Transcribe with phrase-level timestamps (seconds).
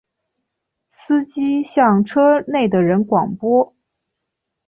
[0.89, 3.75] 司机向车内的人广播